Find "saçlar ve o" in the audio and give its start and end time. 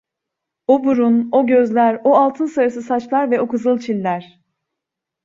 2.81-3.47